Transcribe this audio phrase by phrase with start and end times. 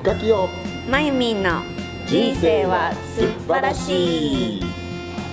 [0.00, 0.48] 深きよ。
[0.90, 1.60] まゆみんの
[2.06, 4.64] 人生は素晴らしい。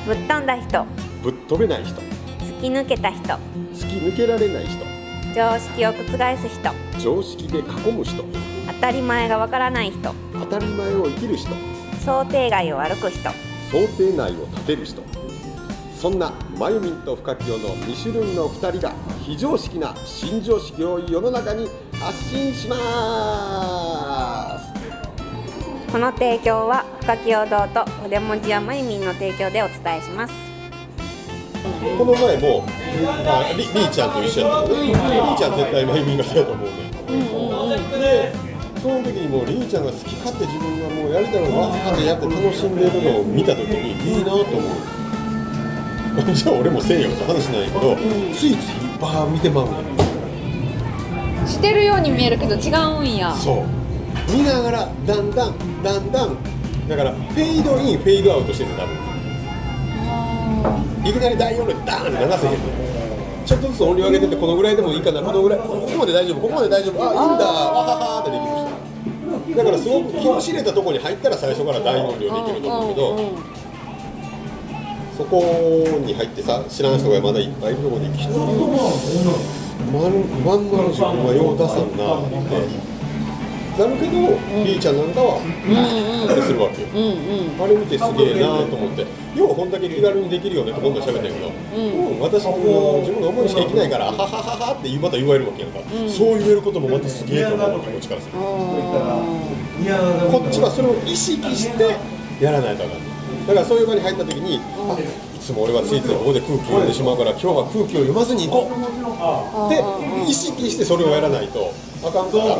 [0.05, 0.85] ぶっ飛んだ人。
[1.23, 2.01] ぶっ飛べない人。
[2.41, 3.23] 突き抜けた人。
[3.73, 4.85] 突き抜けられない人。
[5.33, 6.99] 常識を覆す人。
[6.99, 8.25] 常識で囲む人。
[8.67, 10.13] 当たり前がわからない人。
[10.33, 11.49] 当たり前を生きる人。
[12.03, 13.29] 想定外を歩く人。
[13.71, 15.01] 想定内を立てる人。
[15.95, 18.93] そんなまゆみんと深清の2種類の2人が
[19.23, 23.96] 非常識な新常識を世の中に発信します
[25.91, 30.33] この提供は深き堂と筆文字やまゆみんの提供でお伝えします。
[31.97, 32.65] この前も
[33.25, 36.73] ありりーちゃんと一緒やったのねりーちゃん絶対まゆみんがそうやと思うね。
[37.99, 38.33] で
[38.81, 44.61] その時にもうりーちゃんが好き勝手自分がもうやりたいのわーってやって楽しんでるのを見た時にいいなと思う。
[46.33, 47.95] じゃあ俺もせえよって話なんやけど、
[48.33, 48.57] ついつい
[48.99, 49.71] バー見てまうね
[51.43, 53.33] んしてるように見えるけど違うんや。
[53.33, 53.86] そう
[54.29, 56.37] 見ながらだんだんだんだん
[56.87, 58.95] だからフェードインフェードアウトしてるの多分。
[61.09, 62.53] いきなり大音量でダーンって流せへん。
[62.53, 62.57] の
[63.45, 65.21] ちょっとずつ音量上げててこのぐらいでもいいかな。
[65.21, 65.59] このぐらい。
[65.59, 66.41] ここまで大丈夫。
[66.41, 67.01] ここまで大丈夫。
[67.01, 67.45] あいいんだ。
[67.45, 67.51] わ
[67.83, 68.67] ははってできる人。
[69.57, 73.33] だからすごく気の知れたところに入ったら最初から大音量できると思うけど
[75.17, 75.41] そこ
[76.05, 80.13] に入ってさ知らん人がまだいっぱいいるところでいきなりまん
[80.45, 82.86] まんまの自分はよう出さんなって
[83.77, 84.11] なるけど、
[84.65, 86.87] りーちゃんなんかは、あれするわけよ、
[87.61, 89.05] あれ見てすげえなと思って。
[89.37, 92.19] ようこんだけ気軽にできるよねって今度喋ったけど、うん。
[92.19, 98.33] 私も自分の思いしかできないからははははってまた言われるわけやんか、そう言えることもまたすげえと思うわけこっちからする。
[98.33, 98.39] と
[100.33, 101.95] こっちはそれを意識して
[102.41, 102.97] やらないとあかん
[103.45, 109.77] だからそういう場に入った時に、あいつも俺はついついここで空気を読んでしまうから今日は空気を読まずに行こうで
[110.29, 111.71] 意識してそれをやらないと
[112.03, 112.57] あかんから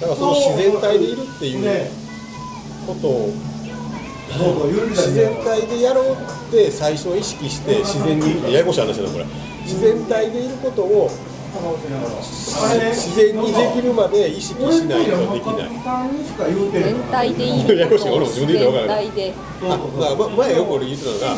[0.00, 1.90] だからその自然体でいるっていう
[2.86, 3.32] ことを
[4.90, 9.26] 自然体でやろうって最初意識して自然にややこしい話だなこれ。
[9.62, 11.10] 自然体でいることを
[11.50, 15.70] 自然にできるまで意識しないとできない
[16.72, 19.34] 全体でいるややこしい俺も自分で言うの分からない全体で。
[19.62, 19.78] あだか
[20.10, 21.36] らま前よく俺言ってたのが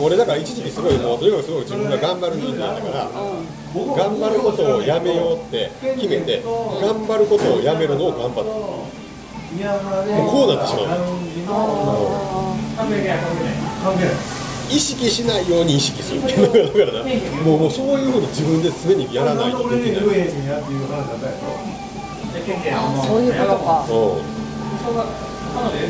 [0.00, 10.98] 俺だから一時期すごいもうとにかくすごい自分が頑張る人間だから頑張ることをやめようって決めて頑張ることをやめるのを頑張ったもうこうなってしまう
[14.70, 16.20] 意識しないように意識する。
[16.22, 16.32] だか
[16.92, 17.08] らな
[17.44, 20.02] もうもうそういうふうに自分で常にやらないとできない。
[23.06, 23.86] そういうことか。
[23.90, 24.38] うん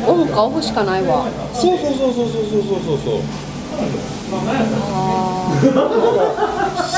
[0.07, 1.27] オンかオフしかないわ。
[1.53, 2.83] そうそうそうそうそうそうそう。
[2.83, 3.21] そうそう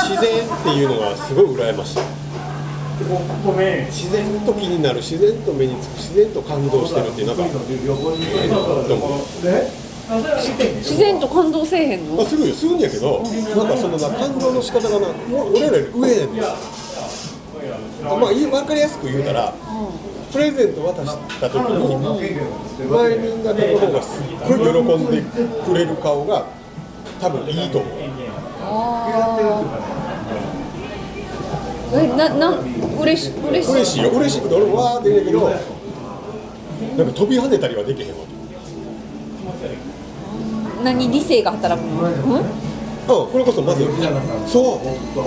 [0.07, 1.99] 自然っていうのがすごい羨ましい。
[3.87, 4.97] 自然と気になる。
[4.97, 5.97] 自然と目につく。
[5.97, 7.43] 自然と感動してるっていうなんか。
[7.43, 7.49] え
[8.45, 8.61] えなと
[8.93, 9.19] 思う
[10.11, 12.21] 自然と感動せえへんの？
[12.21, 13.21] あするよするんやけど
[13.55, 15.07] なんかそのな感動の仕方がな
[15.53, 16.43] 俺らより上やねん。
[16.43, 19.53] あまあいい分かりやすく言うたら、
[20.33, 21.95] プレゼント渡した時に
[22.89, 25.21] 前人がの方がすっごい喜んで
[25.63, 26.47] くれる顔が
[27.21, 27.91] 多分いいと思う。
[31.93, 32.57] えなな
[33.01, 33.73] 嬉し嬉しい。
[33.75, 34.09] 嬉しいよ。
[34.09, 35.49] 嬉しくて俺もわーって言うんやけど
[36.97, 38.15] なんか飛び跳ねたりはできへんわ。
[38.25, 38.30] け
[40.83, 42.43] 何理性が働くの、うん、うん、
[43.31, 43.85] これこそまず
[44.47, 44.79] 「そう。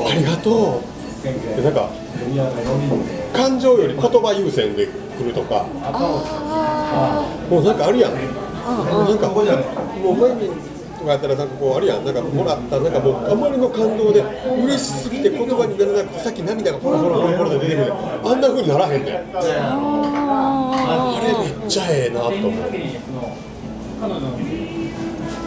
[0.08, 0.82] ありがとう」
[1.56, 1.88] でなんか
[3.32, 5.66] 感情より言葉優先で来るとか。
[7.50, 10.48] もうなんかあるやん、なんかもう前に
[10.98, 12.04] とかやったらなんかこうあるやん。
[12.04, 14.24] なんかもらったなんかもうあまりの感動で
[14.64, 17.92] 嬉しすぎて言葉にならなくてさっき涙がポロポロポロポロで出てくる。
[18.24, 19.14] あんな風にならへんねん。
[19.36, 22.52] あれめっちゃええなと思う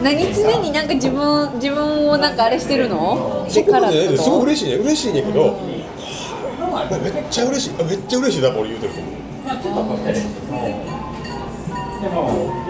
[0.03, 3.45] 何常になんか自分自分をなんかあれしてるの？
[3.49, 9.15] そこまでねってすごい嬉しいね嬉しいねんけど、はあめっちゃ嬉しいあめっちゃ嬉しいだから俺言うてると思う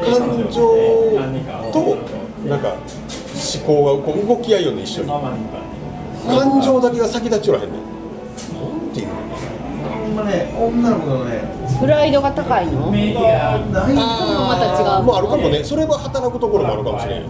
[0.08, 0.62] 感情
[1.72, 1.98] と
[2.48, 2.80] なんか思
[3.66, 5.10] 考がこう動き合いよね一緒に。
[6.28, 7.82] 感情だけが先立ちおらへんねん。
[7.82, 7.88] な
[8.88, 9.14] んていうの？
[10.18, 11.44] 女の子のね、
[11.80, 12.92] プライドが高いの。
[12.92, 15.64] ないまた違うもうあるかもね。
[15.64, 17.30] それは働くところもあるかもしれない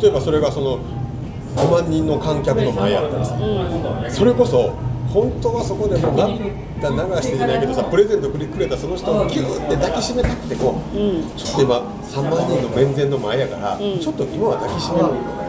[0.00, 0.78] 例えばそれがその
[1.56, 3.38] 5万人の観客の前やったらさ、
[4.10, 4.74] それこそ
[5.08, 10.96] 本当はそこでもう涙流してじゃないけどさプレゼントくれたその人をギューって抱きしめたくてこう、
[11.38, 15.04] ちょっと今3万人の面前の前やから、ちょっと今は抱きしめる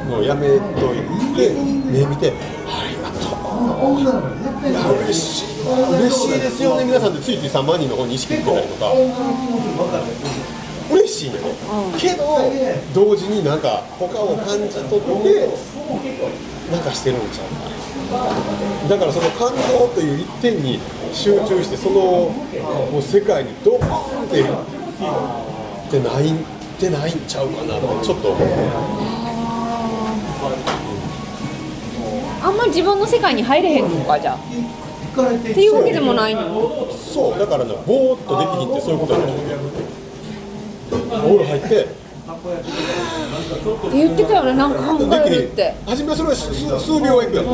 [0.07, 1.04] のをやめとい
[1.36, 1.51] て
[1.92, 2.31] 目見て
[2.63, 3.18] 「ありがと
[4.94, 5.47] う嬉しい
[6.00, 6.86] 嬉しいですよね。
[6.86, 8.94] 皆さんでついつい3万人の方に意識向けたりとか。
[10.90, 11.40] 嬉しいよね、
[12.00, 12.40] けど
[12.94, 15.50] 同時になんか他を感じ取って
[16.72, 17.48] なんかしてるんちゃう
[18.88, 18.88] か。
[18.88, 20.80] だからその感動という一点に
[21.12, 24.46] 集中してそのもう世界にドーンってっ
[25.92, 26.34] てないっ
[26.80, 28.48] てないんちゃうかなってちょっと思う。
[32.42, 34.38] あんまり自分の世界に入れへんのかじゃあ。
[35.24, 39.38] っていうわけでもないのそうだからなぼーっとできひんってそういうことやと思う
[40.98, 41.68] お風呂入って。
[41.68, 41.69] っ
[43.90, 45.74] て言ってたよねなんか考えるって。
[45.86, 46.68] 初めはそれは数数
[47.02, 47.48] 秒はいくやん、え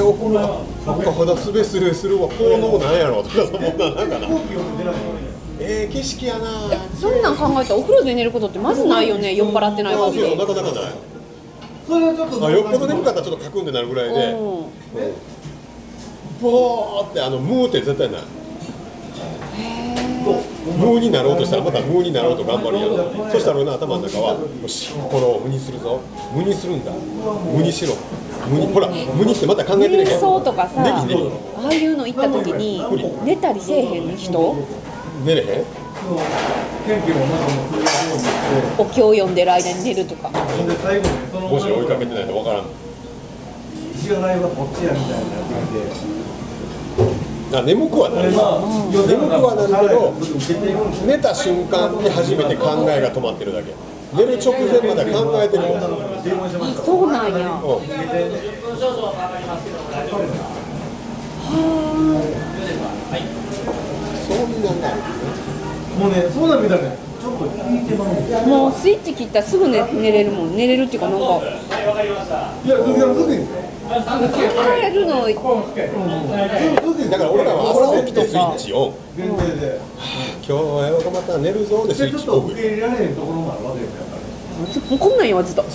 [0.00, 4.26] ー、お風呂なんか肌すべするするわ効能なんやろとかそんななんかな。
[5.60, 6.46] えー、景色やな
[6.98, 10.92] そんなん考えたらお風呂で寝ることってまずないよね酔っ払ってないあそうそう限りなかなかない。
[11.86, 14.32] それはちょっとあよっぽど眠かったらちょっとカクンってなるぐらいで。
[14.32, 14.57] うん
[16.40, 18.22] ボーってあのムーって絶対ない
[20.78, 26.00] ムーになろうとしたらまたムーになろうと頑張るやんそしたら俺の頭の中はよし心を無にするぞ。
[26.34, 26.92] 無にするんだ。
[26.92, 27.94] 無にしろ。
[28.50, 31.04] 無にほら無にしてまた考えてね瞑想とかさあ
[31.68, 32.82] あいうの行った時に
[33.24, 34.56] 寝たりせえへん人？
[35.24, 35.64] 寝れへん？
[38.78, 40.28] お経を読んでる間に寝るとか。
[40.28, 42.87] うにしてほんで最後にそのもし追いかけてないとわからん
[44.08, 45.84] 支払いはこっちやみたいなやつがいて
[47.52, 48.32] あ眠くはなる。
[48.32, 48.64] まあ
[49.04, 50.16] 眠くはなるけど
[51.04, 53.76] 寝た瞬間に初めて考えが止まってるだけ。
[54.16, 55.64] 寝る直前まで考えてる
[56.80, 57.52] そうなんや。
[57.52, 57.84] うん。
[64.24, 65.04] そうなんかある。
[66.00, 68.12] もうねそうなんみたいなちょっと聞いてまう。
[68.12, 70.56] んですよもうスイッチ切ったらすぐ寝寝れるもん。
[70.56, 71.24] 寝れるっていうかなんか。
[72.64, 75.26] いやすぐいいですよるの
[77.10, 79.26] だから俺らは朝起きてスイッチオン今
[80.46, 82.48] 日はまた寝るぞでスイッチオフ。
[82.48, 85.62] と受け入れられへんところもあるわけですよやっぱりもうこんなんやわずっと。
[85.62, 85.70] っと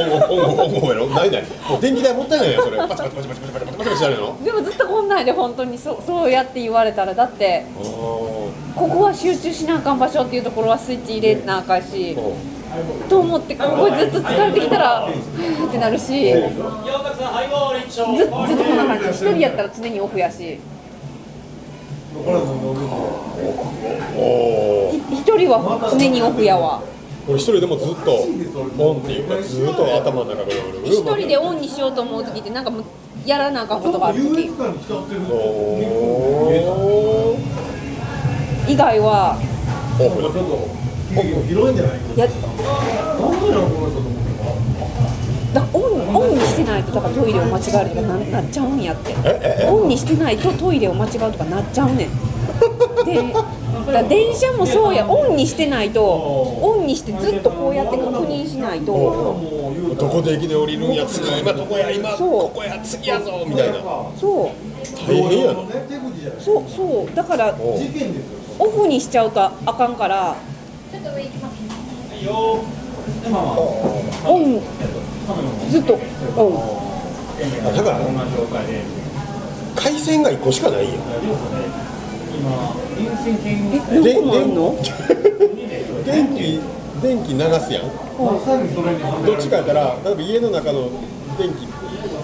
[0.00, 1.44] オンオフオンオフオンオフやろないない
[1.80, 8.52] 電気代もったいないやんそれパチパチパチパチパチパチパチパチるのでもずっとこんなんやで本当にそうそうやって言われたらだってこ
[8.88, 12.16] こは集中しなあかん場所っていうところはスイッチ入れなあかんし
[13.08, 18.42] と思ってここずっと疲れてきたらふーってなるしずずっとこ
[18.74, 19.08] んな感じ。
[19.08, 20.58] 一人やったら常にオフやし。
[25.12, 26.82] 一人は常にオフやわ。
[27.28, 28.12] 俺一人でもずっと
[28.78, 30.80] オンっていうかずっと頭の中ぐるぐる。
[30.80, 32.84] ぐる一人でオンにしようと思う時ってなんかもう
[33.26, 34.50] やらなあかんことがあるゆう時
[38.68, 40.16] 以外はーオフ。
[41.16, 44.28] 広いんじゃないかやなんでなのこの人と思って
[45.54, 45.80] だオン
[46.14, 49.14] オンにしてないとだからトイレを間違えるとかななっちゃうんやって。
[49.66, 52.10] オンにしてないとトイレを間違うとかなっちゃうねん。
[53.04, 53.34] で
[53.92, 59.36] だ電車もそうやオンにしてないとオンにしてずっとこうやって確認しないと。
[59.98, 62.28] どこで駅で降りるんや次今どこや今そう。
[62.30, 63.80] ここや次やぞみたいな。
[64.16, 64.50] そう。
[65.08, 65.60] 大変やな
[66.38, 67.14] そうそう。
[67.14, 67.54] だから
[68.58, 70.36] オフにしちゃうとあかんから。
[74.26, 74.60] オン
[75.70, 75.94] ずっと。
[76.36, 76.56] オン
[77.66, 77.98] あだから
[79.74, 80.92] 回線が1個しかないん。
[80.92, 80.96] や
[83.90, 84.76] え何個もあんの？
[86.04, 86.60] 電気
[87.02, 87.90] 電気流すやん。
[89.26, 90.88] どっちかやったら例えば家の中の
[91.36, 91.66] 電気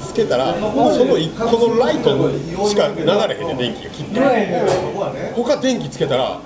[0.06, 2.30] つけたらその一個のライト
[2.68, 4.14] しか流れへんねん電気がきっと。
[4.14, 4.20] そ
[4.94, 6.40] こはね他電気つけたら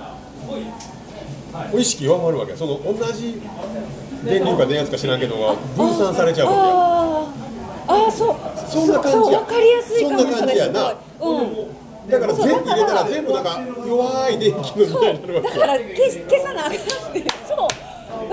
[1.73, 3.41] 意識弱まるわけその同じ
[4.27, 8.35] 電流か電圧か知らんけどが分散されちゃうわあーあーそう。
[8.69, 9.39] そんな感じや。
[9.41, 10.93] かりやすいかもそんな感じやな。
[11.21, 11.55] うん。
[12.07, 16.83] けだから全部入れたら全部なんか弱い電気のみたいになるわけだから消し消さなあかんって
[17.47, 17.57] そう。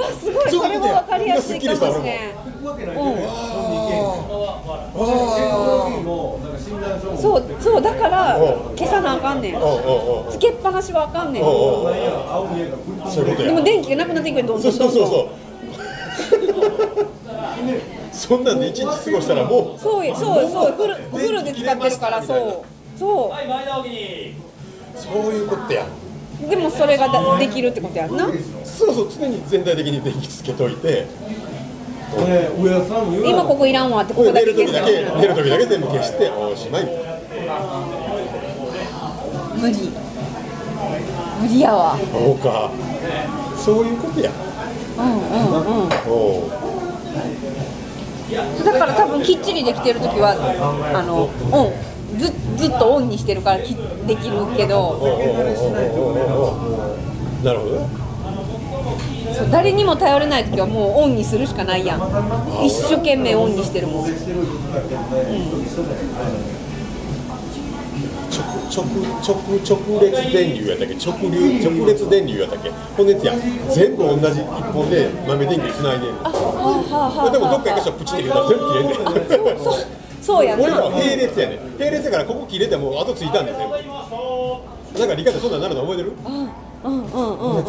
[0.00, 0.50] あすごい。
[0.50, 2.02] それも分かりやすいかもしれない
[7.20, 9.54] そうそうだからうん消さなあかんねん。
[10.30, 11.42] つけっぱなしはあかんねん。
[11.42, 11.48] で
[13.52, 14.88] も電気がなくなっていくねんどんそうどん。
[14.88, 15.28] そうそうんそう
[18.12, 22.98] そんなんで一日過ごしたらもうそうそうそうフルフルで使ってるからそう。
[22.98, 23.34] そ
[24.96, 25.84] そういうことや。
[26.44, 28.26] うでもそれがだできるってことやんな。
[28.64, 31.06] そうそう常に全体的に電気つけといて。
[33.26, 36.84] 今ここいらんわってここだ寝ける時だけ消すの寝る時だけ全部消しておしまい。
[39.60, 39.90] 無理。
[41.40, 41.98] 無理やわ。
[41.98, 42.70] そうか。
[43.56, 44.30] そういうことや。
[44.96, 45.90] うんうんうん。
[46.06, 46.63] おう
[48.64, 50.34] だから多分きっちりできてる時は
[50.94, 51.72] あのオン
[52.18, 53.74] ずずずっとオンにしてるからき
[54.06, 55.00] できるけど。
[57.44, 57.80] なるほど。
[57.80, 58.04] ね
[59.34, 62.00] そう誰にも頼れない時はもうオンにするしかないやん。
[62.64, 64.06] 一生懸命オンにしてるもん。
[64.06, 64.14] 直
[68.70, 68.84] 直
[69.22, 70.94] 直直列電流やったっけ？
[70.94, 72.70] 直流直列電流やったっけ？
[72.96, 73.34] このやつや
[73.70, 79.58] 全部同じ一本で豆電球つないでんのはあでもどっか一箇所プチって切れたら全部切れんねん。
[80.22, 81.78] そうや俺らは並列やねん。
[81.78, 83.68] 並列やからここ切れてもう後ついたんですよ。
[84.98, 86.12] なんか理科でそんなんなるの覚えてる？
[86.24, 86.48] うん
[86.84, 87.64] うんうんうんうん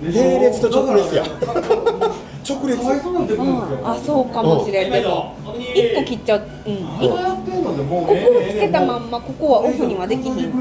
[0.00, 1.24] 並列と直列や
[2.48, 2.78] 直列。
[3.84, 5.32] あそうかもしれんけど。
[5.74, 6.42] 一個切っちゃう。
[6.66, 6.72] うん。
[6.72, 6.78] い
[7.08, 7.16] こ
[8.06, 8.16] こを
[8.48, 10.52] つけたまんまここはオフにはできひん。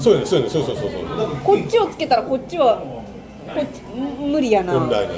[0.00, 0.26] そうやね。
[0.26, 0.50] そうやね。
[0.50, 4.72] そうそうそうそうこっちをつけたらこっちはこっちん無理やな。
[4.72, 5.14] 本来ね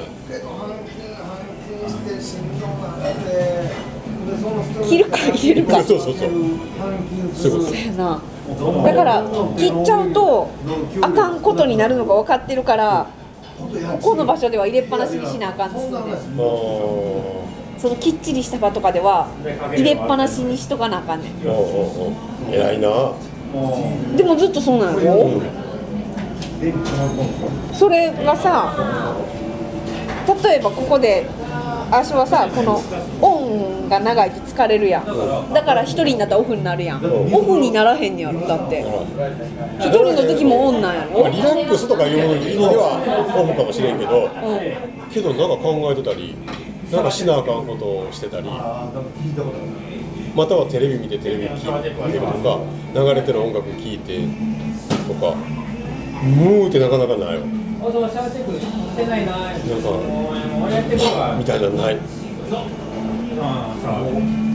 [4.87, 5.83] 切るか入れるか。
[5.83, 6.29] そうそうそう。
[7.33, 8.21] そういうことやな
[8.83, 9.23] だから
[9.57, 10.49] 切っちゃうと
[11.01, 13.07] あかんことになるのが分かってるから
[14.01, 15.97] ここの場所では入れっぱなしにしなあかんですね。
[15.97, 16.01] あ
[17.77, 19.27] そのきっちりした場とかでは
[19.73, 21.31] 入れっぱなしにしとかなあかんねん。
[22.51, 23.13] 偉いな
[24.15, 25.41] でもずっとそうなのよ。
[27.73, 29.15] それがさ
[30.43, 31.25] 例えばここで
[31.89, 32.81] 足はさこの
[33.19, 35.53] オンが長いと疲れるやん。
[35.53, 37.05] だから一人になったらオフになるやん。
[37.05, 38.85] オフにならへんねやろだって。
[39.79, 41.21] 一人の時もオンなんやろ？
[41.21, 43.01] まあリラックスとかいう意味では
[43.37, 44.29] オフかもしれんけど
[45.11, 46.35] けどなんか考えてたり
[46.91, 52.01] なんかしなあかんことをしてたりまたはテレビ見てテレビ聞いてると
[52.39, 52.59] か
[52.93, 54.19] 流れてる音楽聴いて
[55.07, 55.35] とか
[56.23, 57.41] ムーってなかなかないよ。
[57.81, 57.99] なんか
[61.37, 61.97] みたいなのない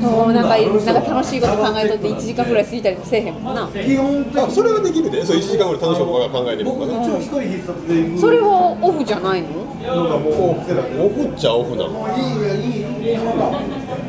[0.02, 3.66] そうなんかなんか楽しいこと考えとって1時間ぐらい過ぎたりせえへんもんな。
[3.72, 9.48] 基本的あそれはできるでそう1時間ぐらい楽しいこと考えてるとかね一応一人必殺で行くそれはオフじゃないの？
[9.86, 10.54] のがもうオ
[11.08, 13.20] フっちゃオフなのいいよいいよ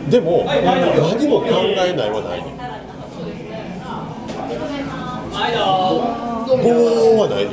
[0.10, 2.58] でも何も考えないはないね
[6.48, 7.52] 棒はないね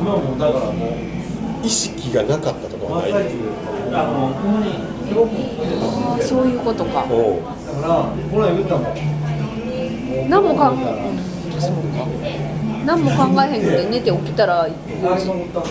[0.00, 0.86] 今もだからも
[1.62, 3.30] う意識がなかったとかはないね
[6.20, 7.04] そういうことか。
[7.10, 7.42] おう。
[7.82, 8.94] だからこれ言ったもん
[10.30, 10.78] 何もかん
[12.86, 14.74] 何も考えへんくて寝て起きたらった
[15.60, 15.62] っ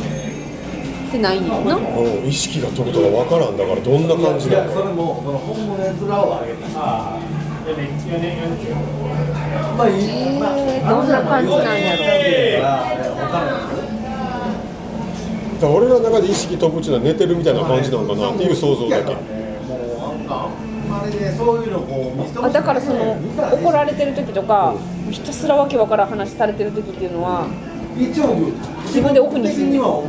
[1.11, 1.77] てないねんな。
[1.77, 7.17] おう意識が飛ぶとかわからんだからどんな感じいやなのそれもその本物のやつらをあげてま
[9.83, 10.39] あいい
[10.87, 12.13] どんな感じなんやろろ
[13.21, 13.86] わかんないですよ
[15.65, 19.11] 俺らの中で意識飛ぶっていうのは寝てるみたいな感じなのかなっていう想像だけ。
[19.11, 19.15] もう
[22.17, 23.17] なんかあだからその
[23.53, 24.75] 怒られてる時とか
[25.09, 27.47] ひたすらわけわからん話されてる時っていうのは
[27.97, 28.35] 一応
[28.85, 30.01] 自分でオフにするでオ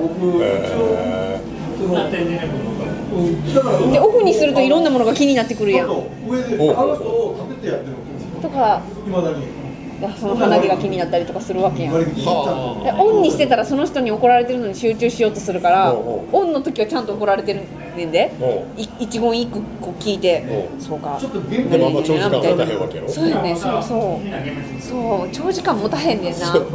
[4.10, 5.88] フにするといろんなものが気になってくるやん。
[5.88, 5.94] 上
[6.42, 7.96] であの人を立ててやってる
[8.42, 9.44] とかいまだに
[10.18, 11.94] その鼻毛が気になったりとかするわけやん。
[11.94, 17.62] オンにしてたらその人に怒られてるのに集中しようとするからオンの時はちゃんと怒られてる
[17.96, 18.32] ねんで
[18.76, 21.16] 一言一句こう聞いてそうか。
[21.20, 23.08] ちょっと現ー、でもあんま長時間持たへんわけやろ。
[23.08, 24.80] そうやねそうそう。
[24.80, 26.38] そう長時間持たへんねんな。
[26.38, 26.62] そう。
[26.62, 26.66] ん。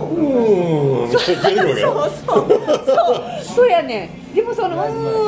[1.11, 1.19] そう。
[1.19, 2.43] そうそう。
[3.55, 3.69] そう。
[3.69, 4.23] やねん。
[4.33, 4.79] でもそのう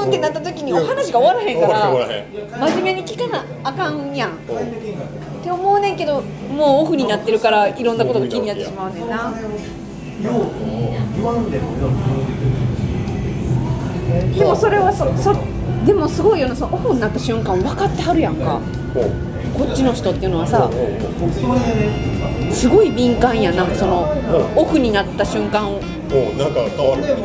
[0.01, 1.91] ーんってなった時にお話が終わらへんから
[2.69, 4.31] 真面目に聞かなあかんやん
[5.45, 9.15] って思うねんけどもうオフになってるからいろんなことが気になってしまうねんな。
[9.15, 9.25] よう
[11.15, 11.71] 言わんでも
[14.33, 15.35] でもそれはそそ
[15.85, 18.59] でもすごいよなそのオフになった瞬間分かってはるやんか。
[19.55, 20.69] こっちの人っていうのはさ
[22.51, 24.11] すごい敏感やんなんかその
[24.55, 25.73] オフになった瞬間を。
[25.79, 25.85] な
[26.47, 27.03] んか変わる。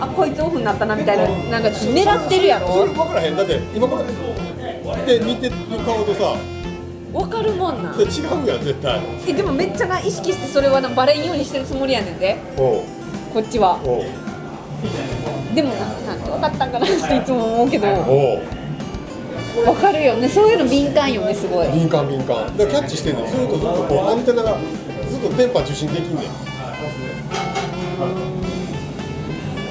[0.00, 2.72] あこいつオフになったなみたいななんか狙ってるやろ。
[2.72, 3.36] それ分からへん。
[3.36, 4.04] だって今これ
[5.08, 5.54] で見てる
[5.86, 6.36] 顔とさ。
[7.10, 9.00] 分かるもんなで違うやん絶対。
[9.26, 12.36] えでもめっちゃな意識してそれはなバレんようにしてるつもりやねんで。
[12.58, 12.82] おう。
[13.32, 13.80] こっちは。
[13.82, 14.04] おう。
[15.54, 15.70] でも
[16.06, 16.84] なんて分かったんかな？
[16.86, 17.86] っ ていつも思うけど。
[17.88, 19.64] おう。
[19.64, 20.28] 分かるよね。
[20.28, 21.68] そういうの敏感よねすごい。
[21.68, 22.54] 敏感敏感。
[22.58, 24.58] でキャッチしてんのずっとずっとこうアンテナが
[25.10, 26.24] ずっと電波受信できんねん。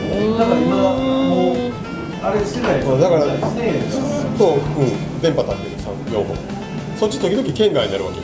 [0.09, 1.26] う
[2.27, 3.39] あれしてないだからずっ
[4.37, 6.37] と、うん、電波立ってる3 4本
[6.97, 8.23] そっち時々圏外になるわけよ。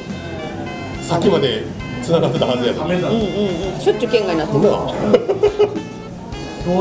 [1.01, 1.63] さっきまで
[2.01, 2.89] 繋がってたはずやのに。
[2.89, 3.21] ダメだうんうん
[3.75, 3.79] うん。
[3.79, 4.67] しょっちゅう県外になってるど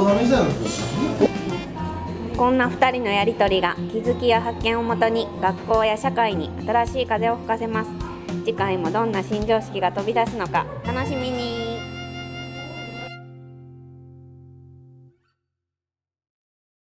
[0.02, 0.52] うダメしたんこ
[2.36, 7.90] こんな2人のやりとりが気づきや発見をもとに学校や社会に新しい風を吹かせます。
[8.44, 11.71] 次回もどんな新常識が飛び出すのか楽しみに